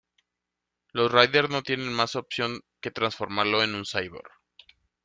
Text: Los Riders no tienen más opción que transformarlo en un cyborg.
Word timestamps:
Los 0.93 1.11
Riders 1.11 1.51
no 1.51 1.61
tienen 1.61 1.93
más 1.93 2.15
opción 2.15 2.61
que 2.81 2.89
transformarlo 2.89 3.61
en 3.61 3.75
un 3.75 3.85
cyborg. 3.85 4.31